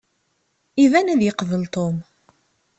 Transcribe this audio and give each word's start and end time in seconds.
Iban 0.83 1.11
ad 1.13 1.21
yeqbel 1.23 1.63
Tom. 1.73 1.95